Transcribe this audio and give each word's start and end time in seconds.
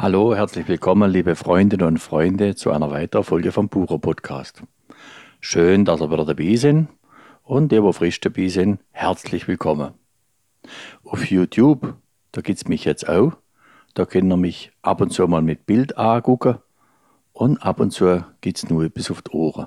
Hallo, 0.00 0.32
herzlich 0.32 0.68
willkommen, 0.68 1.10
liebe 1.10 1.34
Freundinnen 1.34 1.84
und 1.84 1.98
Freunde, 1.98 2.54
zu 2.54 2.70
einer 2.70 2.88
weiteren 2.88 3.24
Folge 3.24 3.50
vom 3.50 3.68
Bucher 3.68 3.98
Podcast. 3.98 4.62
Schön, 5.40 5.84
dass 5.84 6.00
ihr 6.00 6.08
wieder 6.08 6.24
dabei 6.24 6.54
sind 6.54 6.88
und 7.42 7.72
die, 7.72 7.82
wo 7.82 7.90
frisch 7.90 8.20
dabei 8.20 8.46
sind, 8.46 8.80
herzlich 8.92 9.48
willkommen. 9.48 9.94
Auf 11.02 11.28
YouTube, 11.28 11.96
da 12.30 12.42
gibt 12.42 12.58
es 12.58 12.68
mich 12.68 12.84
jetzt 12.84 13.08
auch. 13.08 13.32
Da 13.94 14.06
könnt 14.06 14.32
ihr 14.32 14.36
mich 14.36 14.70
ab 14.82 15.00
und 15.00 15.10
zu 15.10 15.26
mal 15.26 15.42
mit 15.42 15.66
Bild 15.66 15.98
angucken 15.98 16.58
und 17.32 17.60
ab 17.60 17.80
und 17.80 17.90
zu 17.90 18.24
gibt 18.40 18.58
es 18.58 18.70
nur 18.70 18.88
bis 18.90 19.10
auf 19.10 19.22
die 19.22 19.32
Ohren. 19.32 19.66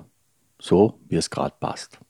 So, 0.58 0.98
wie 1.10 1.16
es 1.16 1.28
gerade 1.28 1.56
passt. 1.60 2.00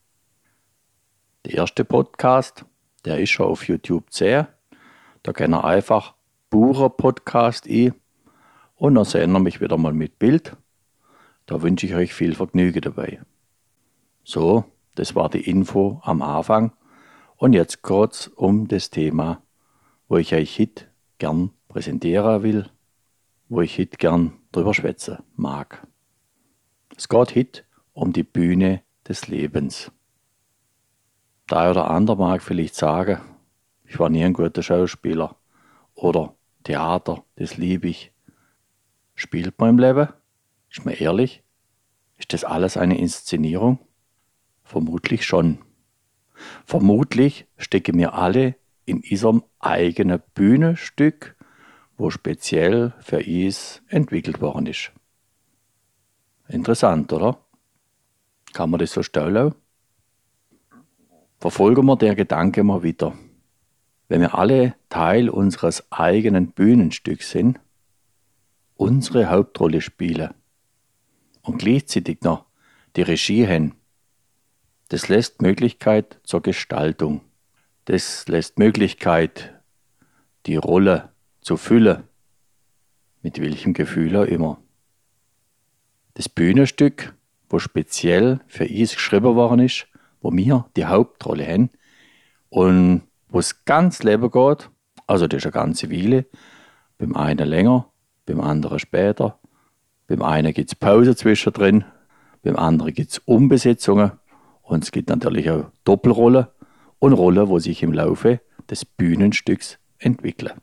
Der 1.43 1.55
erste 1.55 1.83
Podcast, 1.83 2.63
der 3.03 3.19
ist 3.19 3.31
schon 3.31 3.47
auf 3.47 3.67
YouTube 3.67 4.05
sehr. 4.11 4.47
Da 5.23 5.33
könnt 5.33 5.53
ihr 5.53 5.65
einfach 5.65 6.13
Bucher 6.49 6.89
Podcast 6.89 7.67
ein 7.67 7.93
und 8.83 8.95
dann 8.95 9.05
sehen 9.05 9.31
wir 9.31 9.39
mich 9.39 9.61
wieder 9.61 9.77
mal 9.77 9.93
mit 9.93 10.19
Bild. 10.19 10.57
Da 11.45 11.61
wünsche 11.61 11.85
ich 11.85 11.95
euch 11.95 12.13
viel 12.13 12.35
Vergnügen 12.35 12.81
dabei. 12.81 13.21
So, 14.25 14.65
das 14.95 15.15
war 15.15 15.29
die 15.29 15.49
Info 15.49 16.01
am 16.03 16.21
Anfang. 16.21 16.73
Und 17.37 17.53
jetzt 17.53 17.81
kurz 17.81 18.27
um 18.27 18.67
das 18.67 18.89
Thema, 18.89 19.41
wo 20.09 20.17
ich 20.17 20.35
euch 20.35 20.53
hit 20.53 20.89
gern 21.17 21.51
präsentieren 21.69 22.43
will, 22.43 22.69
wo 23.47 23.61
ich 23.61 23.73
hit 23.73 23.99
gern 23.99 24.33
drüber 24.51 24.73
schwätzen 24.73 25.19
mag. 25.37 25.87
Es 26.97 27.07
geht 27.07 27.31
hit 27.31 27.65
um 27.93 28.11
die 28.11 28.23
Bühne 28.23 28.81
des 29.07 29.29
Lebens. 29.29 29.93
Der 31.49 31.71
oder 31.71 31.89
andere 31.89 32.17
mag 32.17 32.41
vielleicht 32.41 32.75
sagen, 32.75 33.21
ich 33.85 33.97
war 33.97 34.09
nie 34.09 34.25
ein 34.25 34.33
guter 34.33 34.61
Schauspieler 34.61 35.37
oder 35.95 36.35
Theater, 36.65 37.23
das 37.37 37.55
liebe 37.55 37.87
ich. 37.87 38.12
Spielt 39.15 39.59
man 39.59 39.71
im 39.71 39.79
Leben? 39.79 40.09
Ist 40.69 40.85
man 40.85 40.95
ehrlich? 40.95 41.43
Ist 42.17 42.33
das 42.33 42.43
alles 42.43 42.77
eine 42.77 42.97
Inszenierung? 42.97 43.79
Vermutlich 44.63 45.25
schon. 45.25 45.59
Vermutlich 46.65 47.45
stecken 47.57 47.97
wir 47.97 48.13
alle 48.13 48.55
in 48.85 49.01
diesem 49.01 49.43
eigenen 49.59 50.21
Bühnenstück, 50.33 51.35
wo 51.97 52.09
speziell 52.09 52.93
für 52.99 53.21
is 53.21 53.81
entwickelt 53.87 54.41
worden 54.41 54.65
ist. 54.65 54.91
Interessant, 56.47 57.13
oder? 57.13 57.39
Kann 58.51 58.69
man 58.69 58.79
das 58.79 58.91
so 58.91 59.03
stellen? 59.03 59.55
Verfolgen 61.39 61.85
wir 61.85 61.97
der 61.97 62.15
Gedanke 62.15 62.63
mal 62.63 62.83
wieder. 62.83 63.13
Wenn 64.07 64.21
wir 64.21 64.35
alle 64.35 64.75
Teil 64.89 65.29
unseres 65.29 65.91
eigenen 65.91 66.51
Bühnenstücks 66.51 67.31
sind, 67.31 67.59
unsere 68.75 69.29
Hauptrolle 69.29 69.81
spielen 69.81 70.33
und 71.41 71.59
gleichzeitig 71.59 72.21
noch 72.21 72.45
die 72.95 73.01
Regie 73.01 73.47
haben. 73.47 73.75
Das 74.89 75.09
lässt 75.09 75.41
Möglichkeit 75.41 76.19
zur 76.23 76.41
Gestaltung. 76.41 77.21
Das 77.85 78.27
lässt 78.27 78.59
Möglichkeit, 78.59 79.53
die 80.45 80.55
Rolle 80.55 81.11
zu 81.41 81.57
füllen, 81.57 82.03
mit 83.21 83.41
welchem 83.41 83.73
Gefühl 83.73 84.15
auch 84.17 84.25
immer. 84.25 84.59
Das 86.13 86.29
Bühnenstück, 86.29 87.13
wo 87.49 87.59
speziell 87.59 88.39
für 88.47 88.67
uns 88.67 88.93
geschrieben 88.93 89.35
worden 89.35 89.59
ist, 89.59 89.87
wo 90.21 90.31
wir 90.31 90.69
die 90.75 90.85
Hauptrolle 90.85 91.45
haben 91.47 91.69
und 92.49 93.03
wo 93.29 93.39
es 93.39 93.65
ganz 93.65 94.03
Leben 94.03 94.29
geht, 94.29 94.69
also 95.07 95.27
das 95.27 95.39
ist 95.39 95.45
eine 95.45 95.51
ganze 95.51 95.91
Weile, 95.91 96.25
beim 96.97 97.15
einen 97.15 97.47
länger, 97.47 97.91
beim 98.25 98.41
anderen 98.41 98.79
später. 98.79 99.39
Beim 100.07 100.21
einen 100.21 100.53
gibt 100.53 100.69
es 100.69 100.75
Pause 100.75 101.15
zwischendrin, 101.15 101.85
beim 102.41 102.55
anderen 102.55 102.93
gibt 102.93 103.11
es 103.11 103.19
Umbesetzungen 103.19 104.11
und 104.61 104.83
es 104.83 104.91
gibt 104.91 105.09
natürlich 105.09 105.49
auch 105.49 105.65
Doppelrollen 105.83 106.47
und 106.99 107.13
Rollen, 107.13 107.47
wo 107.47 107.59
sich 107.59 107.83
im 107.83 107.93
Laufe 107.93 108.41
des 108.69 108.85
Bühnenstücks 108.85 109.77
entwickeln. 109.99 110.53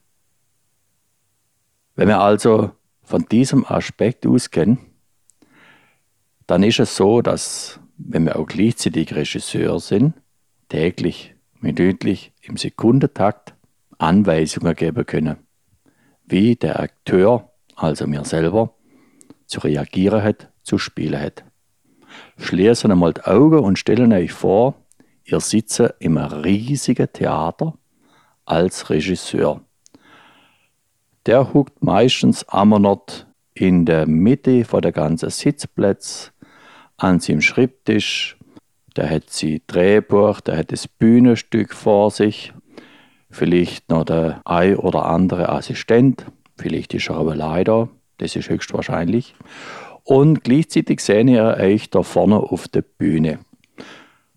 Wenn 1.95 2.07
wir 2.07 2.19
also 2.19 2.71
von 3.03 3.25
diesem 3.25 3.65
Aspekt 3.65 4.25
ausgehen, 4.25 4.79
dann 6.47 6.63
ist 6.63 6.79
es 6.79 6.95
so, 6.95 7.21
dass, 7.21 7.79
wenn 7.97 8.25
wir 8.25 8.37
auch 8.37 8.47
gleichzeitig 8.47 9.13
Regisseur 9.13 9.79
sind, 9.79 10.13
täglich, 10.69 11.35
minütlich, 11.59 12.33
im 12.41 12.57
Sekundentakt 12.57 13.53
Anweisungen 13.97 14.75
geben 14.75 15.05
können, 15.05 15.37
wie 16.25 16.55
der 16.55 16.79
Akteur 16.79 17.50
also 17.81 18.07
mir 18.07 18.23
selber, 18.25 18.73
zu 19.45 19.59
reagieren 19.59 20.23
hat, 20.23 20.49
zu 20.63 20.77
spielen 20.77 21.19
hat. 21.19 21.43
Schließen 22.37 22.91
einmal 22.91 23.13
die 23.13 23.21
Augen 23.21 23.59
und 23.59 23.79
stellen 23.79 24.13
euch 24.13 24.31
vor, 24.31 24.75
ihr 25.23 25.39
sitzt 25.39 25.81
im 25.99 26.17
riesigen 26.17 27.11
Theater 27.11 27.73
als 28.45 28.89
Regisseur. 28.89 29.61
Der 31.25 31.53
huckt 31.53 31.83
meistens 31.83 32.45
immer 32.51 32.79
noch 32.79 33.05
in 33.53 33.85
der 33.85 34.07
Mitte 34.07 34.65
von 34.65 34.81
der 34.81 34.91
ganzen 34.91 35.29
Sitzplätze 35.29 36.31
an 36.97 37.19
seinem 37.19 37.41
Schreibtisch. 37.41 38.37
Der 38.95 39.09
hat 39.09 39.29
sein 39.29 39.61
Drehbuch, 39.67 40.41
der 40.41 40.57
hat 40.57 40.71
das 40.71 40.87
Bühnenstück 40.87 41.73
vor 41.73 42.11
sich, 42.11 42.53
vielleicht 43.29 43.89
noch 43.89 44.03
der 44.03 44.41
ein 44.45 44.75
oder 44.75 45.05
andere 45.05 45.49
Assistent 45.49 46.25
Vielleicht 46.57 46.93
ist 46.93 47.09
er 47.09 47.17
aber 47.17 47.35
leider, 47.35 47.89
das 48.17 48.35
ist 48.35 48.49
höchstwahrscheinlich. 48.49 49.35
Und 50.03 50.43
gleichzeitig 50.43 50.99
seht 51.01 51.29
ihr 51.29 51.43
euch 51.43 51.89
da 51.89 52.03
vorne 52.03 52.37
auf 52.37 52.67
der 52.67 52.81
Bühne. 52.81 53.39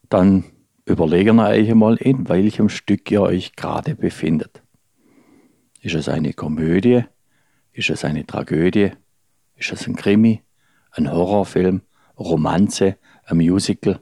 Dann 0.08 0.44
überlegen 0.84 1.36
wir 1.36 1.48
euch 1.48 1.74
mal, 1.74 1.96
in 1.96 2.28
welchem 2.28 2.68
Stück 2.68 3.10
ihr 3.10 3.22
euch 3.22 3.56
gerade 3.56 3.94
befindet. 3.94 4.62
Ist 5.80 5.94
es 5.94 6.08
eine 6.08 6.32
Komödie? 6.32 7.04
Ist 7.72 7.90
es 7.90 8.04
eine 8.04 8.26
Tragödie? 8.26 8.92
Ist 9.56 9.72
es 9.72 9.86
ein 9.86 9.96
Krimi? 9.96 10.42
Ein 10.90 11.10
Horrorfilm? 11.10 11.82
Romanze? 12.18 12.96
Ein 13.24 13.38
Musical? 13.38 14.00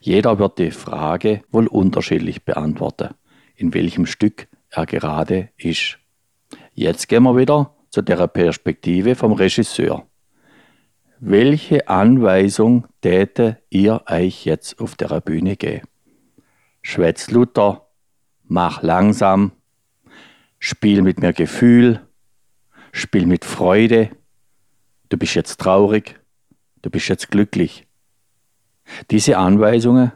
Jeder 0.00 0.38
wird 0.38 0.58
die 0.58 0.70
Frage 0.70 1.42
wohl 1.50 1.66
unterschiedlich 1.66 2.44
beantworten, 2.44 3.14
in 3.56 3.72
welchem 3.72 4.06
Stück 4.06 4.48
er 4.68 4.86
gerade 4.86 5.48
ist. 5.56 5.98
Jetzt 6.80 7.10
gehen 7.10 7.24
wir 7.24 7.36
wieder 7.36 7.76
zu 7.90 8.00
der 8.00 8.26
Perspektive 8.26 9.14
vom 9.14 9.34
Regisseur. 9.34 10.06
Welche 11.18 11.88
Anweisung 11.88 12.86
täte 13.02 13.62
ihr 13.68 14.02
euch 14.08 14.46
jetzt 14.46 14.80
auf 14.80 14.94
der 14.94 15.20
Bühne 15.20 15.56
geben? 15.56 15.86
Schwätz 16.80 17.30
Luther, 17.30 17.86
mach 18.44 18.80
langsam, 18.80 19.52
spiel 20.58 21.02
mit 21.02 21.20
mir 21.20 21.34
Gefühl, 21.34 22.00
spiel 22.92 23.26
mit 23.26 23.44
Freude, 23.44 24.08
du 25.10 25.18
bist 25.18 25.34
jetzt 25.34 25.60
traurig, 25.60 26.18
du 26.80 26.88
bist 26.88 27.08
jetzt 27.08 27.30
glücklich. 27.30 27.86
Diese 29.10 29.36
Anweisungen, 29.36 30.12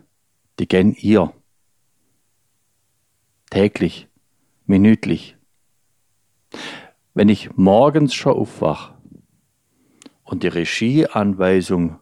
die 0.59 0.67
gehen 0.67 0.95
ihr. 0.95 1.31
Täglich, 3.51 4.09
minütlich, 4.65 5.37
wenn 7.15 7.29
ich 7.29 7.57
morgens 7.57 8.13
schon 8.13 8.35
aufwache 8.35 8.95
und 10.25 10.43
die 10.43 10.49
Regieanweisung 10.49 12.01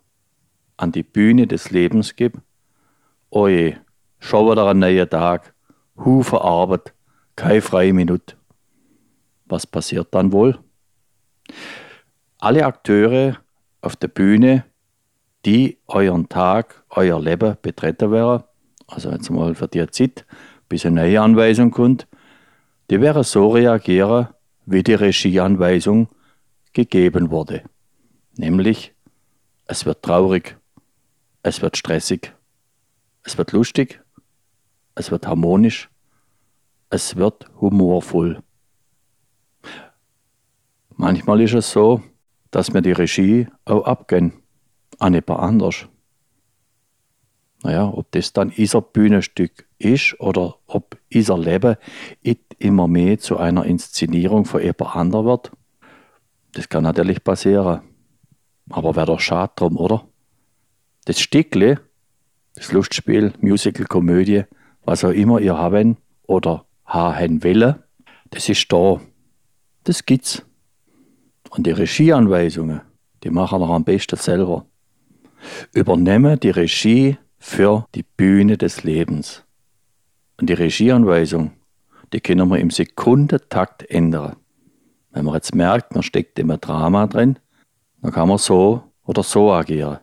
an 0.78 0.90
die 0.90 1.02
Bühne 1.02 1.46
des 1.46 1.70
Lebens 1.70 2.16
gebe, 2.16 2.40
oje, 3.30 3.78
schon 4.18 4.50
wieder 4.50 4.66
ein 4.66 4.78
neuer 4.78 5.08
Tag, 5.08 5.54
Hufe 5.96 6.40
Arbeit, 6.40 6.94
keine 7.36 7.60
freie 7.60 7.92
Minute. 7.92 8.36
Was 9.46 9.66
passiert 9.66 10.08
dann 10.14 10.32
wohl? 10.32 10.58
Alle 12.38 12.64
Akteure 12.64 13.36
auf 13.82 13.96
der 13.96 14.08
Bühne, 14.08 14.64
die 15.44 15.78
euren 15.88 16.28
Tag, 16.28 16.84
euer 16.88 17.20
Leben 17.20 17.56
betreten 17.60 18.10
wären, 18.10 18.44
also 18.86 19.10
jetzt 19.10 19.30
mal 19.30 19.54
für 19.54 19.68
die 19.68 19.86
Zeit, 19.90 20.24
bis 20.68 20.86
eine 20.86 21.02
neue 21.02 21.20
Anweisung 21.20 21.70
kommt, 21.70 22.06
die 22.90 23.00
werden 23.00 23.22
so 23.24 23.50
reagieren, 23.50 24.28
wie 24.66 24.82
die 24.82 24.94
Regieanweisung 24.94 26.08
gegeben 26.72 27.30
wurde. 27.30 27.62
Nämlich, 28.36 28.94
es 29.66 29.84
wird 29.84 30.02
traurig, 30.02 30.56
es 31.42 31.62
wird 31.62 31.76
stressig, 31.76 32.32
es 33.24 33.36
wird 33.38 33.52
lustig, 33.52 34.02
es 34.94 35.10
wird 35.10 35.26
harmonisch, 35.26 35.90
es 36.90 37.16
wird 37.16 37.50
humorvoll. 37.60 38.42
Manchmal 40.96 41.40
ist 41.40 41.54
es 41.54 41.70
so, 41.70 42.02
dass 42.50 42.72
mir 42.72 42.82
die 42.82 42.92
Regie 42.92 43.48
auch 43.64 43.84
abgehen 43.84 44.34
an 44.98 45.14
jemand 45.14 45.40
anders. 45.40 45.88
Naja, 47.62 47.88
ob 47.88 48.10
das 48.12 48.32
dann 48.32 48.52
unser 48.56 48.82
Bühnenstück 48.82 49.66
ist 49.78 50.18
oder 50.20 50.56
ob 50.66 50.98
unser 51.12 51.38
Leben 51.38 51.76
in 52.20 52.38
immer 52.62 52.88
mehr 52.88 53.18
zu 53.18 53.38
einer 53.38 53.64
Inszenierung 53.64 54.44
von 54.44 54.62
jemand 54.62 54.96
anderem 54.96 55.26
wird? 55.26 55.52
Das 56.52 56.68
kann 56.68 56.84
natürlich 56.84 57.22
passieren. 57.24 57.80
Aber 58.70 58.94
wäre 58.96 59.06
doch 59.06 59.20
schade 59.20 59.52
drum, 59.56 59.76
oder? 59.76 60.06
Das 61.04 61.20
Stickle, 61.20 61.80
das 62.54 62.72
Lustspiel, 62.72 63.32
Musical, 63.40 63.86
Komödie, 63.86 64.44
was 64.84 65.04
auch 65.04 65.10
immer 65.10 65.40
ihr 65.40 65.56
haben 65.56 65.96
oder 66.22 66.64
haben 66.84 67.42
wollen, 67.42 67.76
das 68.30 68.48
ist 68.48 68.72
da. 68.72 69.00
Das 69.84 70.04
gibt's. 70.06 70.42
Und 71.50 71.66
die 71.66 71.72
Regieanweisungen, 71.72 72.80
die 73.24 73.30
machen 73.30 73.60
wir 73.60 73.68
am 73.68 73.84
besten 73.84 74.16
selber. 74.16 74.66
Übernehmen 75.72 76.38
die 76.38 76.50
Regie 76.50 77.18
für 77.38 77.86
die 77.94 78.04
Bühne 78.04 78.56
des 78.56 78.84
Lebens. 78.84 79.44
Und 80.38 80.48
die 80.48 80.54
Regieanweisung, 80.54 81.52
die 82.12 82.20
können 82.20 82.48
wir 82.48 82.58
im 82.58 82.70
Sekundentakt 82.70 83.88
ändern. 83.90 84.36
Wenn 85.10 85.24
man 85.24 85.34
jetzt 85.34 85.54
merkt, 85.54 85.94
man 85.94 86.02
steckt 86.02 86.38
immer 86.38 86.58
Drama 86.58 87.06
drin, 87.06 87.38
dann 88.00 88.12
kann 88.12 88.28
man 88.28 88.38
so 88.38 88.82
oder 89.04 89.22
so 89.22 89.52
agieren. 89.52 89.98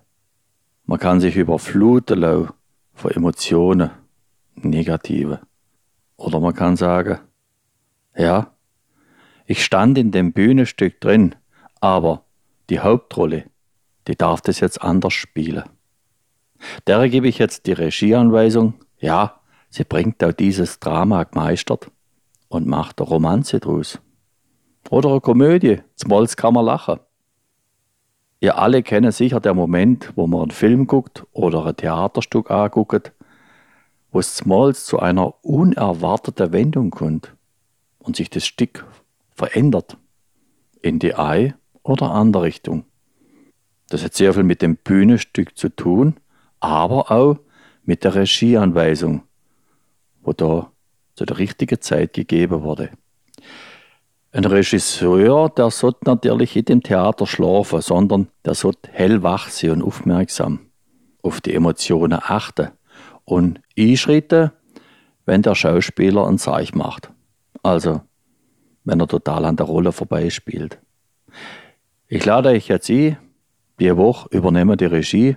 Man 0.86 1.00
kann 1.00 1.20
sich 1.20 1.36
überfluten 1.36 2.20
lassen 2.20 2.50
von 2.94 3.12
Emotionen, 3.12 3.92
negative. 4.56 5.40
Oder 6.18 6.40
man 6.40 6.54
kann 6.54 6.76
sagen, 6.76 7.20
ja, 8.16 8.54
ich 9.46 9.64
stand 9.64 9.98
in 9.98 10.12
dem 10.12 10.34
Bühnenstück 10.34 11.00
drin, 11.00 11.36
aber 11.80 12.26
die 12.70 12.80
Hauptrolle, 12.80 13.46
die 14.08 14.16
darf 14.16 14.42
das 14.42 14.60
jetzt 14.60 14.82
anders 14.82 15.14
spielen. 15.14 15.64
Der 16.88 17.08
gebe 17.08 17.28
ich 17.28 17.38
jetzt 17.38 17.68
die 17.68 17.74
Regieanweisung, 17.74 18.74
ja, 19.00 19.40
sie 19.70 19.86
bringt 19.86 20.24
auch 20.24 20.34
dieses 20.34 20.80
Drama 20.80 21.24
gemeistert 21.24 21.90
und 22.50 22.68
macht 22.68 23.00
eine 23.00 23.10
Romanze 23.10 23.60
draus. 23.60 24.00
Oder 24.90 25.10
eine 25.10 25.22
Komödie, 25.22 25.82
Smolz 25.98 26.36
kann 26.36 26.54
man 26.54 26.66
lachen. 26.66 27.00
Ihr 28.42 28.58
alle 28.58 28.84
kennen 28.84 29.12
sicher 29.12 29.40
den 29.40 29.56
Moment, 29.56 30.14
wo 30.16 30.28
man 30.28 30.44
einen 30.44 30.52
Film 30.52 30.88
guckt 30.88 31.26
oder 31.32 31.66
ein 31.66 31.76
Theaterstück 31.76 32.50
anguckt, 32.50 33.14
wo 34.12 34.20
es 34.20 34.86
zu 34.86 35.00
einer 35.00 35.44
unerwarteten 35.44 36.52
Wendung 36.52 36.90
kommt 36.90 37.36
und 38.00 38.16
sich 38.16 38.30
das 38.30 38.46
Stück 38.46 38.86
verändert 39.36 39.98
in 40.82 41.00
die 41.00 41.16
eine 41.16 41.56
oder 41.84 42.12
andere 42.12 42.44
Richtung. 42.44 42.86
Das 43.90 44.04
hat 44.04 44.14
sehr 44.14 44.34
viel 44.34 44.44
mit 44.44 44.62
dem 44.62 44.78
Bühnenstück 44.78 45.58
zu 45.58 45.70
tun, 45.70 46.16
aber 46.60 47.12
auch 47.12 47.38
mit 47.84 48.04
der 48.04 48.16
Regieanweisung, 48.16 49.24
wo 50.22 50.32
da 50.34 50.72
zu 51.20 51.26
der 51.26 51.38
richtigen 51.38 51.82
Zeit 51.82 52.14
gegeben 52.14 52.64
wurde. 52.64 52.92
Ein 54.32 54.46
Regisseur, 54.46 55.50
der 55.50 55.70
sollte 55.70 56.06
natürlich 56.06 56.56
nicht 56.56 56.70
im 56.70 56.82
Theater 56.82 57.28
schlafen, 57.28 57.82
sondern 57.82 58.30
der 58.46 58.54
sollte 58.54 58.90
hellwach 58.94 59.50
sein 59.50 59.72
und 59.72 59.84
aufmerksam 59.84 60.60
auf 61.22 61.42
die 61.42 61.56
Emotionen 61.56 62.20
achten 62.22 62.70
und 63.26 63.60
einschreiten, 63.78 64.52
wenn 65.26 65.42
der 65.42 65.56
Schauspieler 65.56 66.26
ein 66.26 66.38
Zeichen 66.38 66.78
macht. 66.78 67.12
Also, 67.64 68.00
wenn 68.86 69.02
er 69.02 69.08
total 69.08 69.44
an 69.44 69.58
der 69.58 69.66
Rolle 69.66 69.92
vorbeispielt. 69.92 70.80
Ich 72.08 72.24
lade 72.24 72.50
euch 72.50 72.70
jetzt 72.70 72.90
ein, 72.90 73.18
die 73.82 73.98
Woche 73.98 74.30
übernehme 74.32 74.78
die 74.78 74.86
Regie 74.86 75.36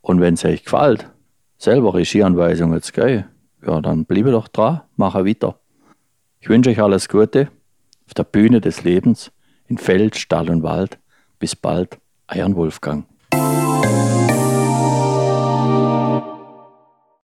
und 0.00 0.22
wenn 0.22 0.34
es 0.34 0.44
euch 0.46 0.64
gefällt, 0.64 1.10
selber 1.58 1.92
Regieanweisungen 1.92 2.80
zu 2.80 2.92
geben, 2.92 3.26
ja, 3.66 3.80
dann 3.80 4.04
bleibe 4.04 4.30
doch 4.30 4.48
dran, 4.48 4.82
mache 4.96 5.24
weiter. 5.24 5.58
Ich 6.40 6.48
wünsche 6.48 6.70
euch 6.70 6.80
alles 6.80 7.08
Gute 7.08 7.48
auf 8.06 8.14
der 8.14 8.24
Bühne 8.24 8.60
des 8.60 8.84
Lebens 8.84 9.32
in 9.66 9.78
Feld, 9.78 10.16
Stall 10.16 10.50
und 10.50 10.62
Wald. 10.62 10.98
Bis 11.38 11.54
bald, 11.54 11.98
Euer 12.28 12.54
Wolfgang. 12.54 13.06